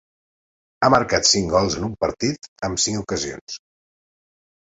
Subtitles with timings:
[0.79, 3.61] Ha marcat cinc gols en un partit amb cinc ocasions.